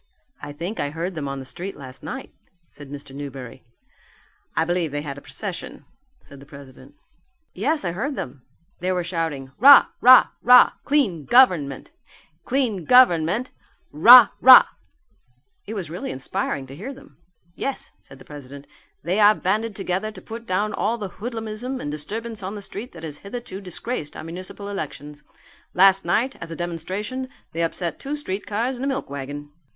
"I 0.41 0.51
think 0.51 0.79
I 0.79 0.89
heard 0.89 1.13
them 1.13 1.27
on 1.27 1.37
the 1.37 1.45
street 1.45 1.77
last 1.77 2.01
night," 2.01 2.31
said 2.65 2.89
Mr. 2.89 3.13
Newberry. 3.15 3.63
"I 4.55 4.65
believe 4.65 4.91
they 4.91 5.03
had 5.03 5.19
a 5.19 5.21
procession," 5.21 5.85
said 6.19 6.39
the 6.39 6.45
president. 6.47 6.95
"Yes, 7.53 7.85
I 7.85 7.91
heard 7.91 8.15
them; 8.15 8.41
they 8.79 8.91
were 8.91 9.03
shouting 9.03 9.51
'Rah! 9.59 9.89
rah! 10.01 10.29
rah! 10.41 10.71
Clean 10.85 11.25
Government! 11.25 11.91
Clean 12.45 12.83
Government! 12.83 13.51
Rah! 13.91 14.29
rah!' 14.41 14.69
It 15.67 15.75
was 15.75 15.91
really 15.91 16.09
inspiring 16.09 16.65
to 16.65 16.75
hear 16.75 16.95
them." 16.95 17.17
"Yes," 17.53 17.91
said 18.01 18.17
the 18.17 18.25
president, 18.25 18.65
"they 19.03 19.19
are 19.19 19.35
banded 19.35 19.75
together 19.75 20.11
to 20.13 20.19
put 20.19 20.47
down 20.47 20.73
all 20.73 20.97
the 20.97 21.09
hoodlumism 21.19 21.79
and 21.79 21.91
disturbance 21.91 22.41
on 22.41 22.55
the 22.55 22.63
street 22.63 22.91
that 22.93 23.03
has 23.03 23.19
hitherto 23.19 23.61
disgraced 23.61 24.17
our 24.17 24.23
municipal 24.23 24.67
elections. 24.67 25.23
Last 25.75 26.05
night, 26.05 26.37
as 26.41 26.49
a 26.49 26.55
demonstration, 26.55 27.29
they 27.51 27.61
upset 27.61 27.99
two 27.99 28.15
streetcars 28.15 28.77
and 28.77 28.85
a 28.85 28.87
milk 28.87 29.07
wagon." 29.07 29.51